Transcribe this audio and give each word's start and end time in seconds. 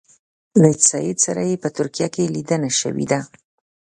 له 0.61 0.69
سید 0.89 1.17
سره 1.25 1.41
یې 1.49 1.55
په 1.63 1.69
ترکیه 1.77 2.07
کې 2.13 2.31
لیدنه 2.35 2.69
شوې 2.79 3.05
ده. 3.11 3.19